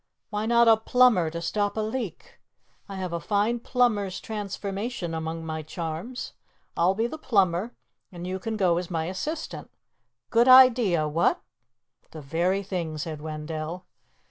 Why 0.31 0.47
not 0.47 0.67
a 0.67 0.77
plumber 0.77 1.29
to 1.29 1.39
stop 1.43 1.77
a 1.77 1.81
leak? 1.81 2.39
I 2.89 2.95
have 2.95 3.13
a 3.13 3.19
fine 3.19 3.59
plumber's 3.59 4.19
transformation 4.19 5.13
among 5.13 5.45
my 5.45 5.61
charms. 5.61 6.33
I'll 6.75 6.95
be 6.95 7.05
the 7.05 7.19
plumber 7.19 7.75
and 8.11 8.25
you 8.25 8.39
can 8.39 8.57
go 8.57 8.79
as 8.79 8.89
my 8.89 9.05
assistant. 9.05 9.69
Good 10.31 10.47
idea, 10.47 11.07
what?" 11.07 11.39
"The 12.09 12.21
very 12.23 12.63
thing," 12.63 12.97
said 12.97 13.21
Wendell. 13.21 13.85